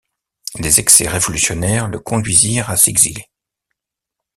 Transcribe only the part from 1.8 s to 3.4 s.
le conduisirent à s’exiler.